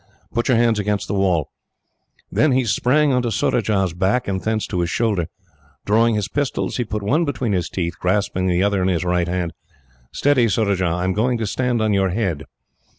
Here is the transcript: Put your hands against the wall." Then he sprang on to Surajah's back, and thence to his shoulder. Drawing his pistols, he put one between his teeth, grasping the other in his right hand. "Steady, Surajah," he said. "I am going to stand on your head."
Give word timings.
Put 0.33 0.47
your 0.47 0.57
hands 0.57 0.79
against 0.79 1.07
the 1.07 1.13
wall." 1.13 1.51
Then 2.31 2.53
he 2.53 2.65
sprang 2.65 3.13
on 3.13 3.21
to 3.21 3.29
Surajah's 3.31 3.93
back, 3.93 4.27
and 4.27 4.41
thence 4.41 4.65
to 4.65 4.79
his 4.79 4.89
shoulder. 4.89 5.27
Drawing 5.85 6.15
his 6.15 6.27
pistols, 6.27 6.77
he 6.77 6.83
put 6.83 7.03
one 7.03 7.23
between 7.23 7.51
his 7.53 7.69
teeth, 7.69 7.99
grasping 7.99 8.47
the 8.47 8.63
other 8.63 8.81
in 8.81 8.87
his 8.87 9.05
right 9.05 9.27
hand. 9.27 9.53
"Steady, 10.11 10.49
Surajah," 10.49 10.73
he 10.73 10.77
said. 10.87 10.93
"I 10.93 11.03
am 11.03 11.13
going 11.13 11.37
to 11.37 11.45
stand 11.45 11.83
on 11.83 11.93
your 11.93 12.09
head." 12.09 12.45